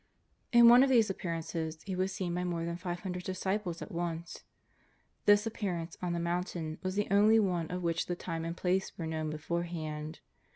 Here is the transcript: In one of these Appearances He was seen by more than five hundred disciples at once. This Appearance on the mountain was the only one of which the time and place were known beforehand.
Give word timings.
In 0.51 0.67
one 0.67 0.81
of 0.81 0.89
these 0.89 1.11
Appearances 1.11 1.83
He 1.85 1.95
was 1.95 2.11
seen 2.11 2.33
by 2.33 2.43
more 2.43 2.65
than 2.65 2.75
five 2.75 3.01
hundred 3.01 3.21
disciples 3.21 3.83
at 3.83 3.91
once. 3.91 4.41
This 5.27 5.45
Appearance 5.45 5.95
on 6.01 6.13
the 6.13 6.19
mountain 6.19 6.79
was 6.81 6.95
the 6.95 7.07
only 7.11 7.39
one 7.39 7.69
of 7.69 7.83
which 7.83 8.07
the 8.07 8.15
time 8.15 8.43
and 8.43 8.57
place 8.57 8.97
were 8.97 9.05
known 9.05 9.29
beforehand. 9.29 10.19